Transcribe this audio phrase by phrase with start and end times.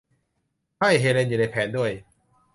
[0.77, 1.91] ใช่ เฮเลนอยู่ในแผนด้วย